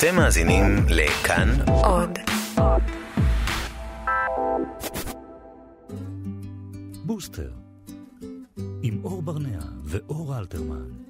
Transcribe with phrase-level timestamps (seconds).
[0.00, 2.18] אתם מאזינים לכאן עוד.
[7.04, 7.50] בוסטר,
[8.82, 11.09] עם אור ברנע ואור אלתרמן.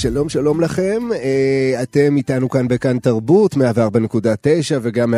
[0.00, 3.58] שלום שלום לכם, אה, אתם איתנו כאן בכאן תרבות, 104.9
[4.82, 5.16] וגם 105.3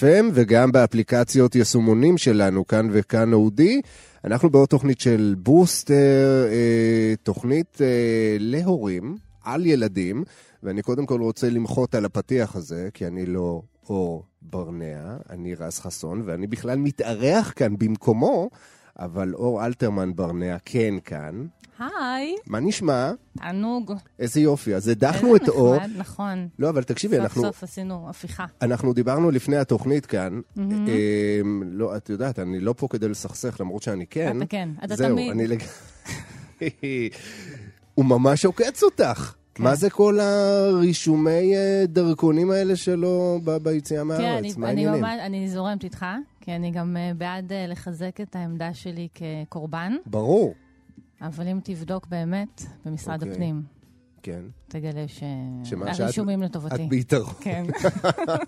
[0.00, 3.80] FM וגם באפליקציות יישומונים שלנו, כאן וכאן אודי.
[4.24, 10.24] אנחנו בעוד תוכנית של בוסטר, אה, תוכנית אה, להורים, על ילדים,
[10.62, 15.78] ואני קודם כל רוצה למחות על הפתיח הזה, כי אני לא אור ברנע, אני רז
[15.78, 18.48] חסון, ואני בכלל מתארח כאן במקומו,
[18.98, 21.46] אבל אור אלתרמן ברנע כן כאן.
[21.78, 22.34] היי.
[22.46, 23.12] מה נשמע?
[23.38, 23.92] תענוג.
[24.18, 25.74] איזה יופי, אז הדחנו את אור.
[25.74, 26.48] איזה נחמד, נכון.
[26.58, 27.42] לא, אבל תקשיבי, סוף אנחנו...
[27.42, 28.44] סוף עשינו הפיכה.
[28.62, 30.40] אנחנו דיברנו לפני התוכנית כאן.
[30.58, 34.36] אה, לא, את יודעת, אני לא פה כדי לסכסך, למרות שאני כן.
[34.36, 35.30] אתה כן, אתה זהו, תמיד.
[35.30, 35.62] אני לג...
[37.94, 39.34] הוא ממש עוקץ אותך.
[39.54, 39.62] כן.
[39.64, 44.38] מה זה כל הרישומי אה, דרכונים האלה שלו ב- ביציאה כן, מהארץ?
[44.38, 45.02] אני, מה אני, העניינים?
[45.04, 46.06] ממש, אני זורמת איתך,
[46.40, 50.54] כי אני גם אה, בעד אה, לחזק את העמדה שלי כקורבן, ברור,
[51.20, 53.32] אבל אם תבדוק באמת במשרד אוקיי.
[53.32, 53.62] הפנים,
[54.22, 54.40] כן.
[54.68, 55.22] תגלה ש...
[55.64, 56.86] שמה, שאת- הרישומים את לטובתי.
[56.86, 57.34] ביתרון.
[57.40, 57.64] כן,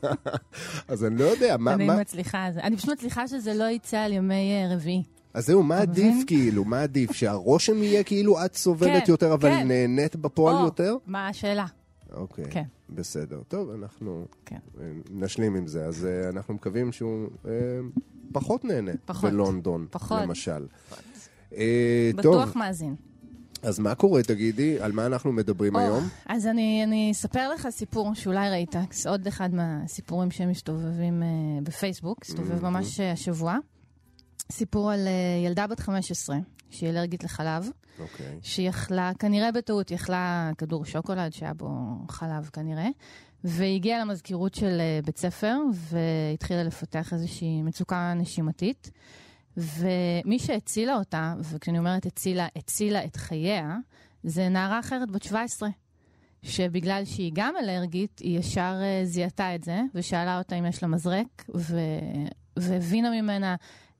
[0.89, 1.75] אז אני לא יודע, מה...
[1.75, 2.47] אני מה- מצליחה.
[2.55, 5.03] זה- אני פשוט מצליחה שזה לא יצא על ימי אה, רביעי.
[5.35, 6.15] אז זהו, מה עדיף?
[6.27, 6.65] כאילו?
[6.65, 7.13] מה עדיף?
[7.13, 9.69] שהרושם יהיה כאילו את סובלת כן, יותר, אבל כן.
[9.69, 10.97] נהנית בפועל או, יותר?
[11.07, 11.67] מה השאלה?
[12.13, 12.45] אוקיי.
[12.51, 12.63] כן.
[12.91, 13.41] בסדר.
[13.49, 14.59] טוב, אנחנו כן.
[14.81, 15.85] אה, נשלים עם זה.
[15.87, 17.51] אז אה, אנחנו מקווים שהוא אה,
[18.33, 19.31] פחות נהנה פחות.
[19.33, 20.23] בלונדון, פחות.
[20.23, 20.51] למשל.
[20.93, 20.97] אה,
[21.49, 21.59] טוב,
[22.17, 22.95] בטוח מאזין.
[23.63, 24.81] אז מה קורה, תגידי?
[24.81, 26.09] על מה אנחנו מדברים או, היום?
[26.27, 28.77] אז אני, אני אספר לך סיפור שאולי ראית,
[29.09, 31.29] עוד אחד מהסיפורים שמסתובבים אה,
[31.63, 33.57] בפייסבוק, הסתובב ממש אה, השבוע.
[34.53, 36.37] סיפור על אה, ילדה בת 15,
[36.71, 38.39] שהיא אלרגית לחלב, אוקיי.
[38.43, 41.69] שהיא יכלה, כנראה בטעות, היא יכלה כדור שוקולד שהיה בו
[42.09, 42.89] חלב כנראה,
[43.45, 48.91] והיא הגיעה למזכירות של אה, בית ספר, והתחילה לפתח איזושהי מצוקה נשימתית.
[49.59, 53.77] ומי שהצילה אותה, וכשאני אומרת הצילה, הצילה את חייה,
[54.23, 55.69] זה נערה אחרת בת 17,
[56.43, 60.89] שבגלל שהיא גם אלרגית, היא ישר אה, זיהתה את זה, ושאלה אותה אם יש לה
[60.89, 61.79] מזרק, ו...
[62.57, 63.57] והבינה ממנה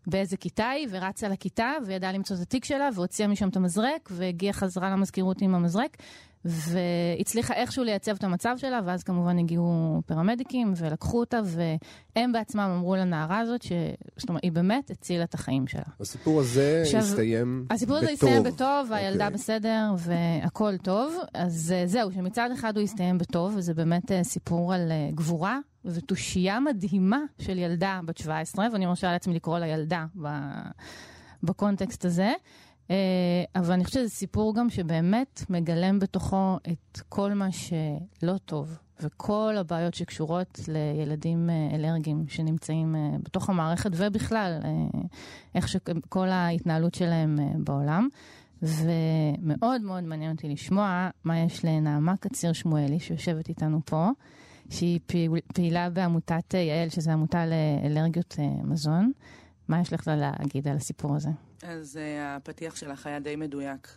[0.07, 4.53] באיזה כיתה היא, ורצה לכיתה, וידעה למצוא את התיק שלה, והוציאה משם את המזרק, והגיעה
[4.53, 5.97] חזרה למזכירות עם המזרק,
[6.45, 12.97] והצליחה איכשהו לייצב את המצב שלה, ואז כמובן הגיעו פרמדיקים, ולקחו אותה, והם בעצמם אמרו
[12.97, 13.73] לנערה הזאת, ש...
[14.17, 15.83] זאת אומרת, היא באמת הצילה את החיים שלה.
[16.01, 17.77] הסיפור הזה עכשיו, הסתיים בטוב.
[17.77, 19.39] הסיפור הזה הסתיים בטוב, והילדה אוקיי.
[19.39, 21.15] בסדר, והכל טוב.
[21.35, 25.59] אז אה, זהו, שמצד אחד הוא הסתיים בטוב, וזה באמת אה, סיפור על אה, גבורה
[25.85, 30.07] ותושייה מדהימה של ילדה בת 17, ואני מרשה לעצמי לקרוא לה ילדה
[31.43, 32.33] בקונטקסט הזה.
[32.91, 32.97] אה,
[33.57, 39.55] אבל אני חושבת שזה סיפור גם שבאמת מגלם בתוכו את כל מה שלא טוב, וכל
[39.59, 44.61] הבעיות שקשורות לילדים אה, אלרגיים שנמצאים אה, בתוך המערכת, ובכלל,
[45.55, 48.09] איך שכל ההתנהלות שלהם בעולם.
[48.63, 54.09] ומאוד מאוד מעניין אותי לשמוע מה יש לנעמה קציר שמואלי, שיושבת איתנו פה,
[54.71, 59.13] שהיא פעיל- פעילה בעמותת יעל, שזו עמותה לאלרגיות מזון.
[59.69, 61.29] מה יש לך להגיד על הסיפור הזה?
[61.63, 63.89] אז uh, הפתיח שלך היה די מדויק.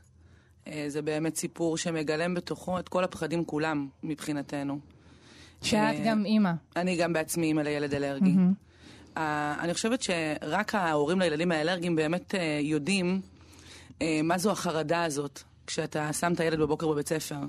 [0.65, 4.79] Uh, זה באמת סיפור שמגלם בתוכו את כל הפחדים כולם, מבחינתנו.
[5.61, 6.51] שאת אה, גם אימא.
[6.75, 8.31] אני גם בעצמי אימא לילד אלרגי.
[8.31, 8.53] מהמם.
[9.15, 9.19] Uh,
[9.59, 13.21] אני חושבת שרק ההורים לילדים האלרגיים באמת uh, יודעים
[13.89, 17.39] uh, מה זו החרדה הזאת כשאתה שם את הילד בבוקר בבית ספר.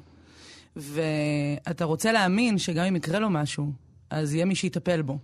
[0.77, 3.73] ואתה רוצה להאמין שגם אם יקרה לו משהו,
[4.11, 5.19] אז יהיה מי שיטפל בו.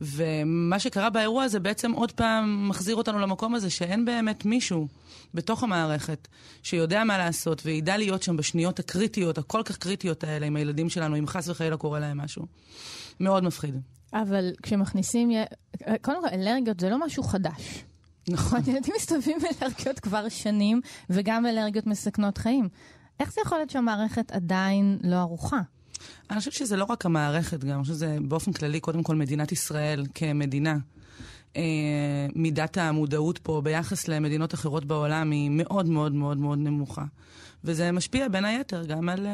[0.00, 4.88] ומה שקרה באירוע הזה בעצם עוד פעם מחזיר אותנו למקום הזה שאין באמת מישהו
[5.34, 6.28] בתוך המערכת
[6.62, 11.18] שיודע מה לעשות וידע להיות שם בשניות הקריטיות, הכל כך קריטיות האלה עם הילדים שלנו,
[11.18, 12.46] אם חס וחלילה קורה להם משהו.
[13.20, 13.74] מאוד מפחיד.
[14.12, 15.30] אבל כשמכניסים...
[16.02, 17.84] קודם כל, אלרגיות זה לא משהו חדש.
[18.28, 20.80] נכון, ילדים מסתובבים עם אלרגיות כבר שנים,
[21.10, 22.68] וגם אלרגיות מסכנות חיים.
[23.20, 25.60] איך זה יכול להיות שהמערכת עדיין לא ערוכה?
[26.30, 29.52] אני חושבת שזה לא רק המערכת גם, אני חושבת שזה באופן כללי, קודם כל מדינת
[29.52, 30.76] ישראל כמדינה.
[31.56, 37.04] אה, מידת המודעות פה ביחס למדינות אחרות בעולם היא מאוד מאוד מאוד מאוד נמוכה.
[37.64, 39.32] וזה משפיע בין היתר גם על אה,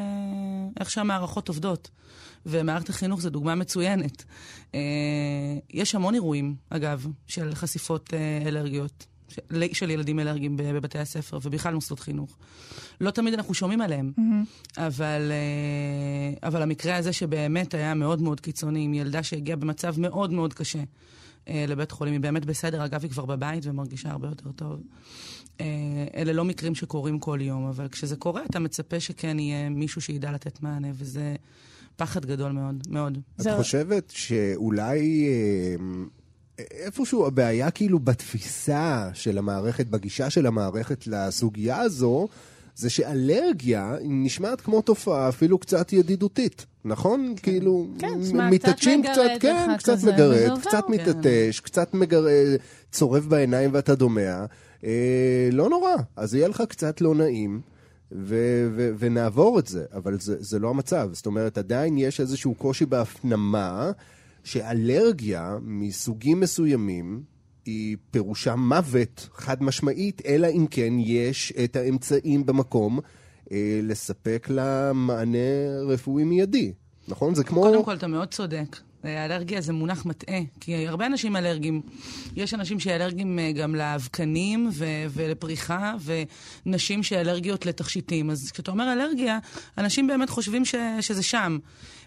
[0.79, 1.89] איך שהמערכות עובדות.
[2.45, 4.23] ומערכת החינוך זו דוגמה מצוינת.
[4.75, 4.79] אה,
[5.73, 11.73] יש המון אירועים, אגב, של חשיפות אה, אלרגיות, של, של ילדים אלרגיים בבתי הספר ובכלל
[11.73, 12.37] מוסדות חינוך.
[13.01, 14.11] לא תמיד אנחנו שומעים עליהם,
[14.77, 20.33] אבל, אה, אבל המקרה הזה שבאמת היה מאוד מאוד קיצוני, עם ילדה שהגיעה במצב מאוד
[20.33, 20.83] מאוד קשה
[21.47, 22.13] אה, לבית חולים.
[22.13, 24.81] היא באמת בסדר, אגב, היא כבר בבית ומרגישה הרבה יותר טוב.
[25.61, 25.65] אה,
[26.15, 30.31] אלה לא מקרים שקורים כל יום, אבל כשזה קורה, אתה מצפה שכן יהיה מישהו שידע
[30.31, 31.35] לתת מענה, וזה
[31.95, 33.17] פחד גדול מאוד, מאוד.
[33.35, 33.57] את זה...
[33.57, 35.27] חושבת שאולי...
[36.59, 42.27] איפשהו הבעיה כאילו בתפיסה של המערכת, בגישה של המערכת לסוגיה הזו,
[42.75, 47.33] זה שאלרגיה נשמעת כמו תופעה אפילו קצת ידידותית, נכון?
[47.35, 47.51] כן.
[47.51, 48.19] כאילו, כן,
[48.49, 50.93] מתעטשים קצת, קצת, כן, קצת מגרד, קצת כן.
[50.93, 52.55] מתעטש, קצת מגרד,
[52.91, 54.45] צורב בעיניים ואתה דומע.
[54.83, 57.61] אה, לא נורא, אז יהיה לך קצת לא נעים.
[58.11, 61.09] ו- ו- ונעבור את זה, אבל זה, זה לא המצב.
[61.13, 63.91] זאת אומרת, עדיין יש איזשהו קושי בהפנמה
[64.43, 67.23] שאלרגיה מסוגים מסוימים
[67.65, 72.99] היא פירושה מוות חד משמעית, אלא אם כן יש את האמצעים במקום
[73.51, 75.37] אה, לספק לה מענה
[75.87, 76.73] רפואי מיידי.
[77.07, 77.35] נכון?
[77.35, 77.61] זה כמו...
[77.61, 78.77] קודם כל, אתה מאוד צודק.
[79.05, 81.81] אלרגיה זה מונח מטעה, כי הרבה אנשים אלרגיים.
[82.35, 85.93] יש אנשים שאלרגיים אה, גם לאבקנים ו- ולפריחה,
[86.65, 88.29] ונשים שאלרגיות לתכשיטים.
[88.29, 89.39] אז כשאתה אומר אלרגיה,
[89.77, 91.57] אנשים באמת חושבים ש- שזה שם.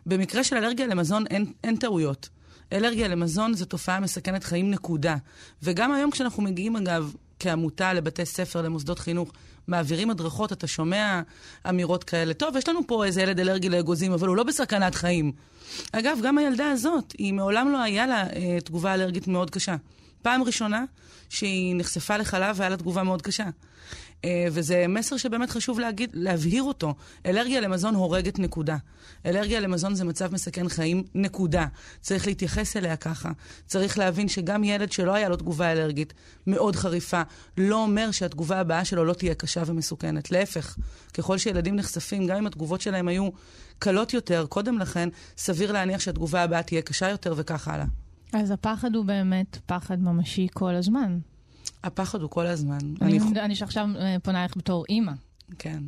[0.07, 2.29] במקרה של אלרגיה למזון אין, אין טעויות.
[2.73, 5.17] אלרגיה למזון זו תופעה מסכנת חיים נקודה.
[5.63, 9.33] וגם היום כשאנחנו מגיעים, אגב, כעמותה לבתי ספר, למוסדות חינוך,
[9.69, 11.23] מעבירים הדרכות, אתה שומע
[11.69, 12.35] אמירות כאלה.
[12.35, 15.33] טוב, יש לנו פה איזה ילד אלרגי לאגוזים, אבל הוא לא בסכנת חיים.
[15.93, 19.77] אגב, גם הילדה הזאת, היא מעולם לא היה לה אה, תגובה אלרגית מאוד קשה.
[20.23, 20.85] פעם ראשונה
[21.29, 23.45] שהיא נחשפה לחלב והיה לה תגובה מאוד קשה.
[24.25, 26.95] אה, וזה מסר שבאמת חשוב להגיד, להבהיר אותו.
[27.27, 28.77] אלרגיה למזון הורגת נקודה.
[29.27, 31.67] אלרגיה למזון זה מצב מסכן חיים, נקודה.
[32.01, 33.31] צריך להתייחס אליה ככה.
[33.67, 36.13] צריך להבין שגם ילד שלא היה לו תגובה אלרגית
[36.47, 37.23] מאוד חריפה,
[37.59, 40.31] לא אומר שהתגובה הבאה שלו לא תהיה קשה ומסוכנת.
[40.31, 40.77] להפך,
[41.15, 43.29] ככל שילדים נחשפים, גם אם התגובות שלהם היו
[43.79, 47.87] קלות יותר קודם לכן, סביר להניח שהתגובה הבאה תהיה קשה יותר וכך הלאה.
[48.33, 51.19] אז הפחד הוא באמת פחד ממשי כל הזמן.
[51.85, 52.79] הפחד הוא כל הזמן.
[53.01, 55.13] אני, אני, אני שעכשיו אה, פונה אליך בתור אימא.
[55.59, 55.83] כן.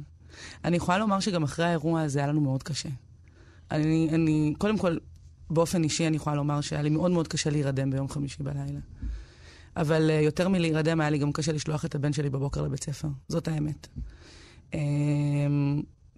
[0.65, 2.89] אני יכולה לומר שגם אחרי האירוע הזה היה לנו מאוד קשה.
[3.71, 4.97] אני, אני, קודם כל,
[5.51, 8.81] באופן אישי אני יכולה לומר שהיה לי מאוד מאוד קשה להירדם ביום חמישי בלילה.
[9.77, 13.09] אבל uh, יותר מלהירדם היה לי גם קשה לשלוח את הבן שלי בבוקר לבית ספר.
[13.29, 13.89] זאת האמת.
[14.73, 14.77] Um,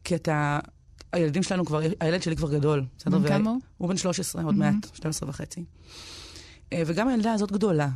[0.05, 0.59] כי אתה...
[1.12, 3.29] הילדים שלנו כבר, הילד שלי כבר גדול, בסדר?
[3.29, 3.61] כמה הוא?
[3.79, 5.65] הוא בן 13, עוד מעט, 12 וחצי.
[6.71, 7.88] Uh, וגם הילדה הזאת גדולה.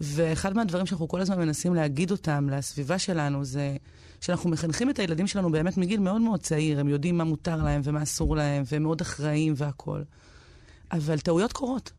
[0.00, 3.76] ואחד מהדברים שאנחנו כל הזמן מנסים להגיד אותם לסביבה שלנו זה
[4.20, 7.80] שאנחנו מחנכים את הילדים שלנו באמת מגיל מאוד מאוד צעיר, הם יודעים מה מותר להם
[7.84, 10.04] ומה אסור להם, והם מאוד אחראים והכול.
[10.92, 11.92] אבל טעויות קורות.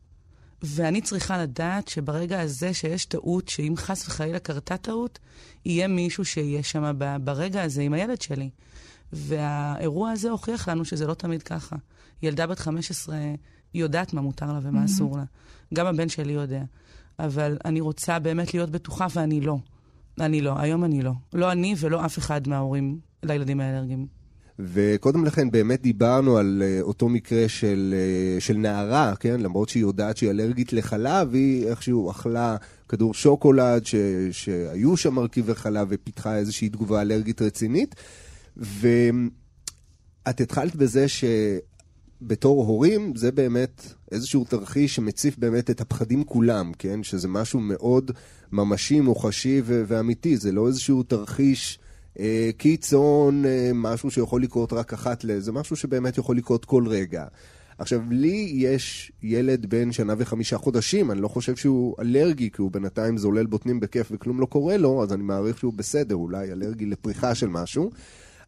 [0.62, 5.18] ואני צריכה לדעת שברגע הזה שיש טעות, שאם חס וחלילה קרתה טעות,
[5.64, 6.92] יהיה מישהו שיהיה שם
[7.24, 8.50] ברגע הזה עם הילד שלי.
[9.12, 11.76] והאירוע הזה הוכיח לנו שזה לא תמיד ככה.
[12.22, 13.16] ילדה בת 15
[13.74, 14.84] יודעת מה מותר לה ומה mm-hmm.
[14.84, 15.24] אסור לה.
[15.74, 16.62] גם הבן שלי יודע.
[17.24, 19.58] אבל אני רוצה באמת להיות בטוחה ואני לא.
[20.20, 21.12] אני לא, היום אני לא.
[21.32, 24.06] לא אני ולא אף אחד מההורים לילדים האלרגיים.
[24.58, 27.94] וקודם לכן באמת דיברנו על uh, אותו מקרה של,
[28.38, 29.40] uh, של נערה, כן?
[29.40, 32.56] למרות שהיא יודעת שהיא אלרגית לחלב, היא איכשהו אכלה
[32.88, 33.94] כדור שוקולד, ש,
[34.30, 37.94] שהיו שם מרכיבי חלב ופיתחה איזושהי תגובה אלרגית רצינית.
[38.56, 41.24] ואת התחלת בזה ש...
[42.22, 47.02] בתור הורים, זה באמת איזשהו תרחיש שמציף באמת את הפחדים כולם, כן?
[47.02, 48.10] שזה משהו מאוד
[48.52, 51.78] ממשי, מוחשי ו- ואמיתי, זה לא איזשהו תרחיש
[52.18, 55.38] אה, קיצון, אה, משהו שיכול לקרות רק אחת ל...
[55.38, 57.24] זה משהו שבאמת יכול לקרות כל רגע.
[57.78, 62.70] עכשיו, לי יש ילד בן שנה וחמישה חודשים, אני לא חושב שהוא אלרגי, כי הוא
[62.70, 66.86] בינתיים זולל בוטנים בכיף וכלום לא קורה לו, אז אני מעריך שהוא בסדר, אולי אלרגי
[66.86, 67.90] לפריחה של משהו,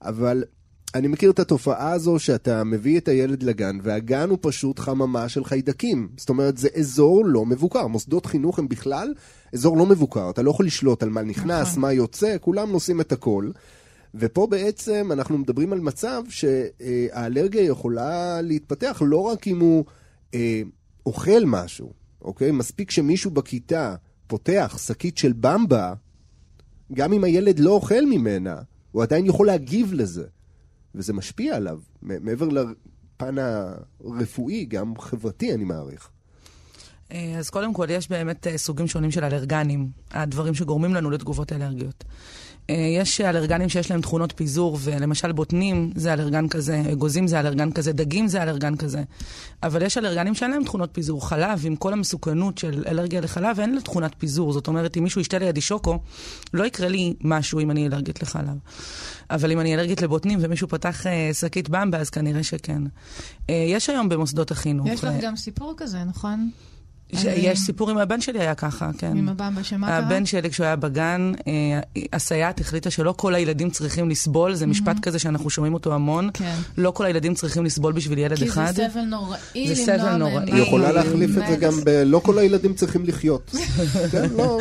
[0.03, 0.45] אבל
[0.95, 5.45] אני מכיר את התופעה הזו שאתה מביא את הילד לגן, והגן הוא פשוט חממה של
[5.45, 6.09] חיידקים.
[6.17, 7.87] זאת אומרת, זה אזור לא מבוקר.
[7.87, 9.15] מוסדות חינוך הם בכלל
[9.53, 10.31] אזור לא מבוקר.
[10.31, 11.81] אתה לא יכול לשלוט על מה נכנס, נכון.
[11.81, 13.51] מה יוצא, כולם נושאים את הכל.
[14.15, 19.85] ופה בעצם אנחנו מדברים על מצב שהאלרגיה יכולה להתפתח לא רק אם הוא
[20.35, 20.63] אה,
[21.07, 22.51] אוכל משהו, אוקיי?
[22.51, 23.95] מספיק שמישהו בכיתה
[24.27, 25.95] פותח שקית של במבה,
[26.93, 28.57] גם אם הילד לא אוכל ממנה,
[28.93, 30.25] הוא עדיין יכול להגיב לזה.
[30.95, 36.11] וזה משפיע עליו, מעבר לפן הרפואי, גם חברתי, אני מעריך.
[37.13, 41.53] אה, אז קודם כל, יש באמת אה, סוגים שונים של אלרגנים, הדברים שגורמים לנו לתגובות
[41.53, 42.05] אלרגיות.
[42.71, 47.73] אה, יש אלרגנים שיש להם תכונות פיזור, ולמשל בוטנים זה אלרגן כזה, אגוזים זה אלרגן
[47.73, 49.03] כזה, דגים זה אלרגן כזה.
[49.63, 51.29] אבל יש אלרגנים שאין להם תכונות פיזור.
[51.29, 54.53] חלב, עם כל המסוכנות של אלרגיה לחלב, אין לה תכונת פיזור.
[54.53, 55.99] זאת אומרת, אם מישהו ישתה לידי שוקו,
[56.55, 58.57] לא יקרה לי משהו אם אני אלרגית לחלב.
[59.31, 62.83] אבל אם אני אלרגית לבוטנים ומישהו פתח שקית במבה, אז כנראה שכן.
[63.49, 64.87] יש היום במוסדות החינוך...
[64.87, 66.51] יש לך גם סיפור כזה, נכון?
[67.13, 69.17] יש סיפור עם הבן שלי היה ככה, כן.
[69.17, 69.97] עם הבמבה, שמה קרה?
[69.97, 71.81] הבן שלי, כשהוא היה בגן, אה,
[72.13, 76.31] הסייעת החליטה שלא כל הילדים צריכים לסבול, זה משפט כזה שאנחנו שומעים אותו המון.
[76.35, 76.57] כן.
[76.79, 78.73] לא כל הילדים צריכים לסבול בשביל ילד כי אחד.
[78.75, 80.19] זה סבל נוראי זה למנוע סבל מהם.
[80.19, 80.53] נוראי.
[80.53, 81.89] היא יכולה להחליף את זה גם ב...
[81.89, 83.51] לא כל הילדים צריכים לחיות.
[84.13, 84.59] כן, לא.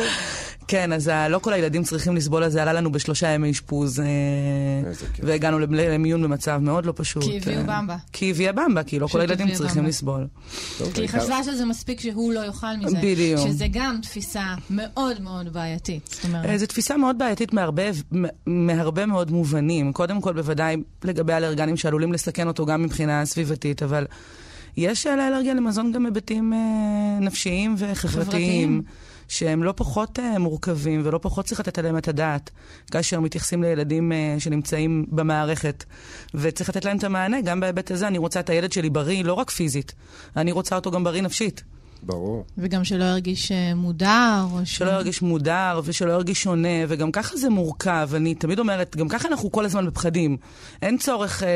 [0.68, 4.00] כן, אז ה- לא כל הילדים צריכים לסבול על זה, עלה לנו בשלושה ימי אשפוז,
[4.00, 4.04] אה.
[5.22, 7.22] והגענו למ- למיון במצב מאוד לא פשוט.
[7.22, 7.96] כי הביאו אה, במבה.
[8.12, 9.88] כי הביאה במבה, כי לא כל הילדים צריכים במבה.
[9.88, 10.26] לסבול.
[10.78, 12.98] טוב, כי היא חשבה שזה מספיק שהוא לא יאכל מזה.
[13.02, 13.40] בדיוק.
[13.48, 16.08] שזה גם תפיסה מאוד מאוד בעייתית.
[16.12, 17.50] זאת אומרת, אה, זו תפיסה מאוד בעייתית
[18.46, 19.92] מהרבה מאוד מובנים.
[19.92, 24.06] קודם כל, בוודאי לגבי אלרגנים שעלולים לסכן אותו גם מבחינה סביבתית, אבל
[24.76, 26.58] יש לאלרגיה למזון גם היבטים אה,
[27.20, 28.02] נפשיים וחברתיים.
[28.24, 28.82] חברתיים.
[29.32, 32.50] שהם לא פחות uh, מורכבים ולא פחות צריך לתת עליהם את הדעת,
[32.90, 35.84] כאשר מתייחסים לילדים uh, שנמצאים במערכת.
[36.34, 39.32] וצריך לתת להם את המענה, גם בהיבט הזה, אני רוצה את הילד שלי בריא, לא
[39.32, 39.94] רק פיזית,
[40.36, 41.62] אני רוצה אותו גם בריא נפשית.
[42.02, 42.44] ברור.
[42.58, 44.76] וגם שלא ירגיש אה, מודר, או ש...
[44.76, 48.10] שלא ירגיש מודר ושלא ירגיש שונה, וגם ככה זה מורכב.
[48.14, 50.36] אני תמיד אומרת, גם ככה אנחנו כל הזמן בפחדים.
[50.82, 51.48] אין צורך אה,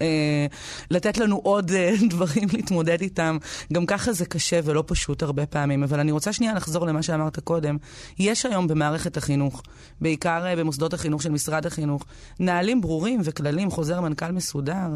[0.00, 0.46] אה,
[0.90, 3.38] לתת לנו עוד אה, דברים להתמודד איתם.
[3.72, 5.82] גם ככה זה קשה ולא פשוט הרבה פעמים.
[5.82, 7.76] אבל אני רוצה שנייה לחזור למה שאמרת קודם.
[8.18, 9.62] יש היום במערכת החינוך,
[10.00, 12.04] בעיקר אה, במוסדות החינוך של משרד החינוך,
[12.40, 14.88] נהלים ברורים וכללים, חוזר מנכ"ל מסודר,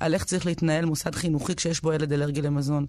[0.00, 2.86] על איך צריך להתנהל מוסד חינוכי כשיש בו ילד אלרגי למזון.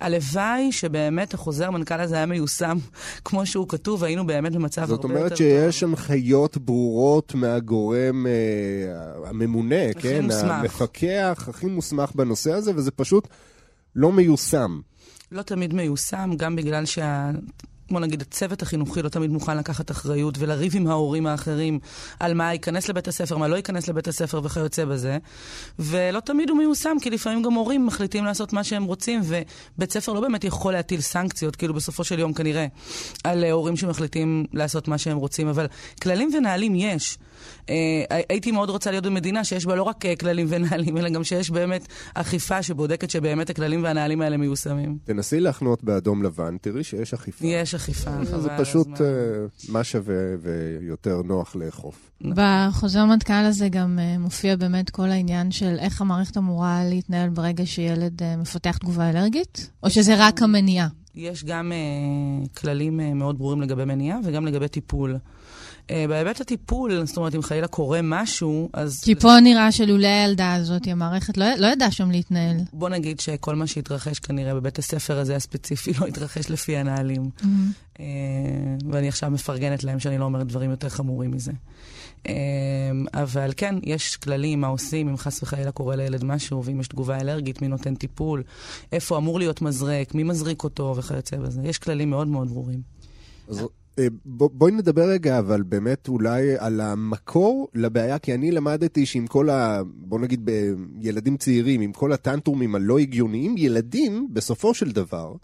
[0.00, 2.78] הלוואי שבאמת החוזר מנכ"ל הזה היה מיושם
[3.24, 5.16] כמו שהוא כתוב, היינו באמת במצב הרבה זאת יותר טוב.
[5.16, 10.24] אומרת שיש הנחיות ברורות מהגורם אה, הממונה, הכי כן?
[10.24, 10.50] מוסמך.
[10.50, 13.28] המפקח הכי מוסמך בנושא הזה, וזה פשוט
[13.96, 14.80] לא מיושם.
[15.32, 17.30] לא תמיד מיושם, גם בגלל שה...
[17.90, 21.78] בוא נגיד, הצוות החינוכי לא תמיד מוכן לקחת אחריות ולריב עם ההורים האחרים
[22.20, 25.18] על מה ייכנס לבית הספר, מה לא ייכנס לבית הספר וכיוצא בזה.
[25.78, 30.12] ולא תמיד הוא מיושם, כי לפעמים גם הורים מחליטים לעשות מה שהם רוצים, ובית ספר
[30.12, 32.66] לא באמת יכול להטיל סנקציות, כאילו בסופו של יום כנראה,
[33.24, 35.48] על הורים שמחליטים לעשות מה שהם רוצים.
[35.48, 35.66] אבל
[36.02, 37.18] כללים ונהלים יש.
[37.68, 37.74] אה,
[38.28, 41.50] הייתי מאוד רוצה להיות במדינה שיש בה לא רק אה, כללים ונהלים, אלא גם שיש
[41.50, 44.98] באמת אכיפה שבודקת שבאמת הכללים והנהלים האלה מיושמים.
[45.04, 47.46] תנסי להחנות באדום לבן, תראי שיש אכיפה.
[47.46, 49.06] יש אכיפה, חבל זה על פשוט הזמן.
[49.06, 52.10] אה, מה שווה ויותר נוח לאכוף.
[52.24, 57.66] בחוזר מנכ"ל הזה גם אה, מופיע באמת כל העניין של איך המערכת אמורה להתנהל ברגע
[57.66, 60.88] שילד אה, מפתח תגובה אלרגית, או שזה רק המניעה.
[61.14, 65.18] יש גם uh, כללים uh, מאוד ברורים לגבי מניעה וגם לגבי טיפול.
[65.90, 70.54] Uh, בהיבט הטיפול, זאת אומרת, אם חלילה קורה משהו, אז כי פה נראה שלולא הילדה
[70.54, 72.56] הזאת, המערכת לא, לא ידעה שם להתנהל.
[72.72, 77.30] בוא נגיד שכל מה שהתרחש כנראה בבית הספר הזה הספציפי לא התרחש לפי הנהלים.
[77.94, 78.00] Uh,
[78.90, 81.52] ואני עכשיו מפרגנת להם שאני לא אומרת דברים יותר חמורים מזה.
[82.24, 82.30] Uh,
[83.14, 87.20] אבל כן, יש כללים, מה עושים אם חס וחלילה קורה לילד משהו, ואם יש תגובה
[87.20, 88.42] אלרגית, מי נותן טיפול,
[88.92, 91.60] איפה אמור להיות מזרק, מי מזריק אותו וכיוצא בזה.
[91.64, 92.80] יש כללים מאוד מאוד ברורים.
[93.48, 93.64] אז אה,
[94.24, 99.82] בואי נדבר רגע, אבל באמת אולי על המקור לבעיה, כי אני למדתי שעם כל ה...
[99.84, 105.34] בוא נגיד בילדים צעירים, עם כל הטנטרומים הלא הגיוניים, ילדים, בסופו של דבר,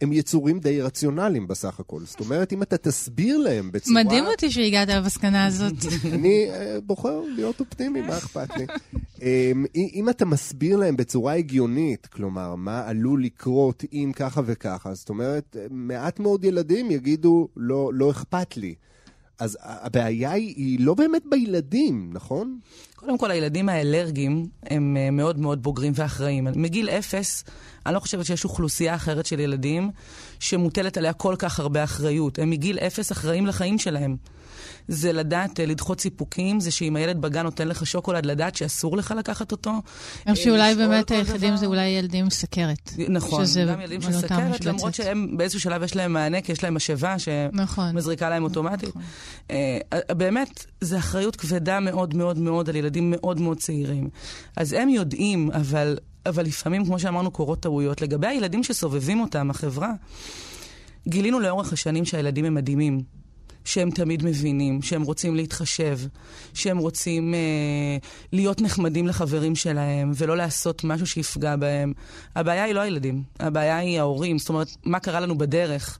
[0.00, 2.00] הם יצורים די רציונליים בסך הכל.
[2.04, 4.04] זאת אומרת, אם אתה תסביר להם בצורה...
[4.04, 5.74] מדהים אותי שהגעת למסקנה הזאת.
[6.14, 8.66] אני אה, בוחר להיות אופטימי, מה אכפת לי?
[9.22, 14.94] אמ, אם אם אתה מסביר להם בצורה הגיונית, כלומר, מה עלול לקרות אם ככה וככה,
[14.94, 18.74] זאת אומרת, מעט מאוד ילדים יגידו, לא, לא אכפת לי.
[19.38, 22.58] אז הבעיה היא, היא לא באמת בילדים, נכון?
[22.94, 26.48] קודם כל, הילדים האלרגיים הם אה, מאוד מאוד בוגרים ואחראים.
[26.56, 27.44] מגיל אפס,
[27.86, 29.90] אני לא חושבת שיש אוכלוסייה אחרת של ילדים
[30.40, 32.38] שמוטלת עליה כל כך הרבה אחריות.
[32.38, 34.16] הם מגיל אפס אחראים לחיים שלהם.
[34.88, 39.14] זה לדעת אה, לדחות סיפוקים, זה שאם הילד בגן נותן לך שוקולד, לדעת שאסור לך
[39.18, 39.70] לקחת אותו.
[40.26, 41.56] אני חושב שאולי באמת היחידים.
[41.56, 42.92] זה אולי ילדים עם סכרת.
[43.08, 44.64] נכון, שזה גם ילדים של סכרת.
[44.64, 47.16] למרות שהם באיזשהו שלב יש להם מענה, כי יש להם משאבה
[47.52, 47.92] נכון.
[47.92, 48.88] שמזריקה להם אוטומטית.
[48.88, 49.02] נכון.
[49.50, 49.78] אה,
[50.16, 54.08] באמת, זו אחריות כבדה מאוד מאוד מאוד על ילדים מאוד מאוד צעירים.
[54.56, 58.02] אז הם יודעים, אבל, אבל לפעמים, כמו שאמרנו, קורות טעויות.
[58.02, 59.92] לגבי הילדים שסובבים אותם, החברה,
[61.08, 63.02] גילינו לאורך השנים שהילדים הם מדהימים.
[63.66, 65.98] שהם תמיד מבינים, שהם רוצים להתחשב,
[66.54, 67.38] שהם רוצים אה,
[68.32, 71.92] להיות נחמדים לחברים שלהם, ולא לעשות משהו שיפגע בהם.
[72.36, 74.38] הבעיה היא לא הילדים, הבעיה היא ההורים.
[74.38, 75.98] זאת אומרת, מה קרה לנו בדרך?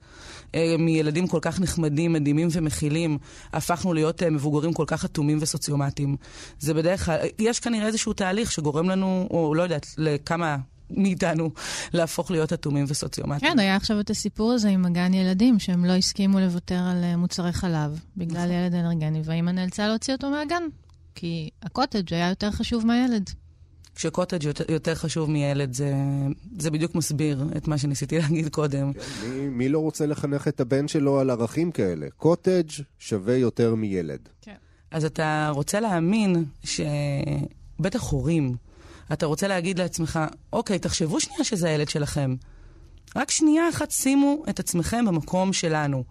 [0.54, 3.18] אה, מילדים כל כך נחמדים, מדהימים ומכילים,
[3.52, 6.16] הפכנו להיות אה, מבוגרים כל כך אטומים וסוציומטיים.
[6.58, 10.56] זה בדרך כלל, יש כנראה איזשהו תהליך שגורם לנו, או לא יודעת, לכמה
[10.90, 11.50] מאיתנו,
[11.92, 13.52] להפוך להיות אטומים וסוציומטיים.
[13.52, 17.16] כן, היה עכשיו את הסיפור הזה עם הגן ילדים, שהם לא הסכימו לוותר על אה,
[17.16, 20.62] מוצרי חלב בגלל ילד אלרגני, והאמא נאלצה להוציא אותו מהגן,
[21.14, 23.30] כי הקוטג' היה יותר חשוב מהילד.
[23.96, 25.94] כשקוטג' יותר, יותר חשוב מילד, זה,
[26.58, 28.92] זה בדיוק מסביר את מה שניסיתי להגיד קודם.
[28.92, 29.00] כן,
[29.30, 32.06] מי, מי לא רוצה לחנך את הבן שלו על ערכים כאלה?
[32.16, 34.28] קוטג' שווה יותר מילד.
[34.42, 34.54] כן.
[34.90, 38.56] אז אתה רוצה להאמין שבטח הורים,
[39.12, 40.20] אתה רוצה להגיד לעצמך,
[40.52, 42.34] אוקיי, תחשבו שנייה שזה הילד שלכם.
[43.16, 46.04] רק שנייה אחת שימו את עצמכם במקום שלנו.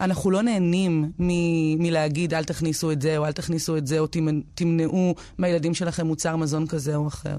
[0.00, 4.06] אנחנו לא נהנים מ- מלהגיד אל תכניסו את זה או אל תכניסו את זה או
[4.54, 7.36] תמנעו מהילדים שלכם מוצר מזון כזה או אחר.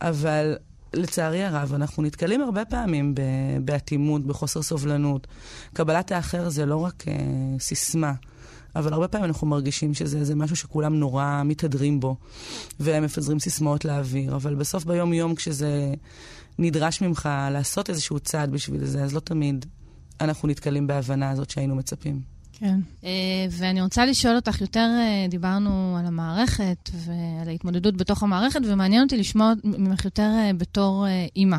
[0.00, 0.56] אבל
[0.94, 3.14] לצערי הרב, אנחנו נתקלים הרבה פעמים
[3.62, 5.26] באטימות, בחוסר סובלנות.
[5.72, 7.10] קבלת האחר זה לא רק uh,
[7.60, 8.12] סיסמה.
[8.76, 12.16] אבל הרבה פעמים אנחנו מרגישים שזה משהו שכולם נורא מתהדרים בו,
[12.80, 15.94] והם מפזרים סיסמאות לאוויר, אבל בסוף ביום-יום כשזה
[16.58, 19.66] נדרש ממך לעשות איזשהו צעד בשביל זה, אז לא תמיד
[20.20, 22.34] אנחנו נתקלים בהבנה הזאת שהיינו מצפים.
[22.58, 22.80] כן.
[23.02, 23.06] Uh,
[23.50, 29.16] ואני רוצה לשאול אותך, יותר uh, דיברנו על המערכת ועל ההתמודדות בתוך המערכת, ומעניין אותי
[29.16, 31.58] לשמוע ממך יותר uh, בתור אימא.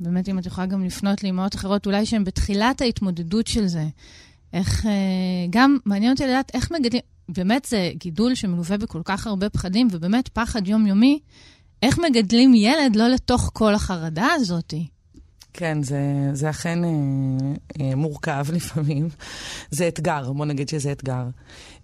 [0.00, 3.88] באמת, אם את יכולה גם לפנות לאימהות אחרות, אולי שהן בתחילת ההתמודדות של זה.
[4.52, 4.88] איך, uh,
[5.50, 10.28] גם מעניין אותי לדעת איך מגדלים, באמת זה גידול שמלווה בכל כך הרבה פחדים, ובאמת
[10.28, 11.18] פחד יומיומי,
[11.82, 14.86] איך מגדלים ילד לא לתוך כל החרדה הזאתי?
[15.52, 16.00] כן, זה,
[16.32, 16.90] זה אכן אה,
[17.80, 19.08] אה, מורכב לפעמים.
[19.70, 21.24] זה אתגר, בוא נגיד שזה אתגר.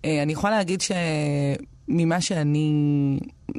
[0.05, 2.71] אה, אני יכולה להגיד שממה שאני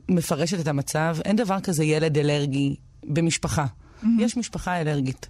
[0.09, 3.65] מפרשת את המצב, אין דבר כזה ילד אלרגי במשפחה.
[3.65, 4.07] Mm-hmm.
[4.19, 5.27] יש משפחה אלרגית.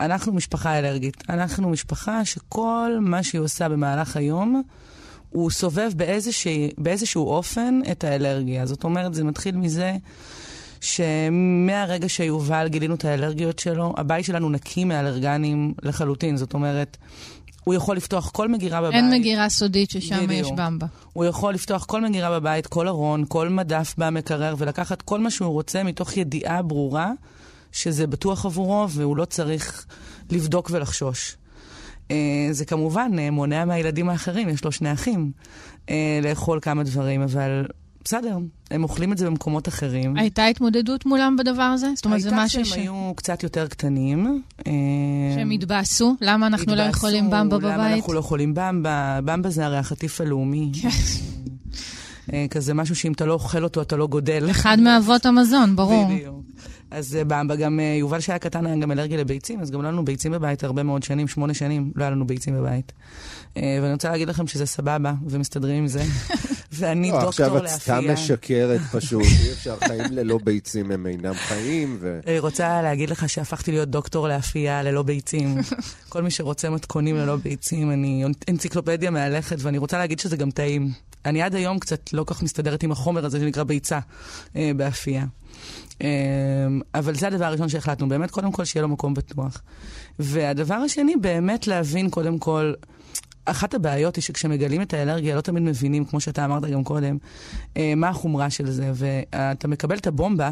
[0.00, 1.22] אנחנו משפחה אלרגית.
[1.28, 4.62] אנחנו משפחה שכל מה שהיא עושה במהלך היום,
[5.30, 8.66] הוא סובב באיזשה, באיזשהו אופן את האלרגיה.
[8.66, 9.96] זאת אומרת, זה מתחיל מזה
[10.80, 16.36] שמהרגע שיובל גילינו את האלרגיות שלו, הבית שלנו נקי מאלרגנים לחלוטין.
[16.36, 16.96] זאת אומרת,
[17.64, 18.94] הוא יכול לפתוח כל מגירה בבית.
[18.94, 20.46] אין מגירה סודית ששם בדיוק.
[20.46, 20.86] יש במבה.
[21.12, 25.52] הוא יכול לפתוח כל מגירה בבית, כל ארון, כל מדף במקרר, ולקחת כל מה שהוא
[25.52, 27.12] רוצה מתוך ידיעה ברורה
[27.72, 29.86] שזה בטוח עבורו, והוא לא צריך
[30.30, 31.36] לבדוק ולחשוש.
[32.08, 32.12] Uh,
[32.50, 35.32] זה כמובן uh, מונע מהילדים האחרים, יש לו שני אחים,
[35.86, 35.90] uh,
[36.22, 37.66] לאכול כמה דברים, אבל
[38.04, 38.38] בסדר,
[38.70, 40.16] הם אוכלים את זה במקומות אחרים.
[40.16, 41.86] הייתה התמודדות מולם בדבר הזה?
[41.94, 42.72] זאת אומרת, זה משהו ש...
[42.72, 44.42] הייתה שהם היו קצת יותר קטנים.
[44.66, 44.72] אה,
[45.34, 46.16] שהם התבאסו?
[46.20, 47.74] למה אנחנו לא יכולים במבה בבית?
[47.74, 49.20] למה אנחנו לא יכולים במבה?
[49.24, 50.72] במבה זה הרי החטיף הלאומי.
[50.82, 50.88] כן.
[52.32, 54.50] אה, כזה משהו שאם אתה לא אוכל אותו, אתה לא גודל.
[54.50, 56.08] אחד מאבות המזון, ברור.
[56.08, 56.44] בדיוק.
[56.90, 60.04] אז אה, גם יובל שהיה קטן היה גם אלרגי לביצים, אז גם לא היה לנו
[60.04, 62.92] ביצים בבית הרבה מאוד שנים, שמונה שנים, לא היה לנו ביצים בבית.
[63.56, 66.02] ואני רוצה להגיד לכם שזה סבבה, ומסתדרים עם זה.
[66.72, 67.74] ואני לא, דוקטור לאפייה.
[67.74, 71.98] עכשיו את סתם משקרת פשוט, אי אפשר חיים ללא ביצים, הם אינם חיים.
[72.00, 72.20] ו...
[72.26, 75.56] אני רוצה להגיד לך שהפכתי להיות דוקטור לאפייה ללא ביצים.
[76.08, 80.92] כל מי שרוצה מתכונים ללא ביצים, אני אנציקלופדיה מהלכת, ואני רוצה להגיד שזה גם טעים.
[81.24, 83.98] אני עד היום קצת לא כל כך מסתדרת עם החומר הזה שנקרא ביצה
[84.56, 85.24] אה, באפייה.
[86.02, 86.08] אה,
[86.94, 89.62] אבל זה הדבר הראשון שהחלטנו, באמת קודם כל שיהיה לו מקום בטוח.
[90.18, 92.72] והדבר השני, באמת להבין קודם כל...
[93.44, 97.18] אחת הבעיות היא שכשמגלים את האלרגיה לא תמיד מבינים, כמו שאתה אמרת גם קודם,
[97.76, 98.90] אה, מה החומרה של זה.
[98.94, 100.50] ואתה מקבל את הבומבה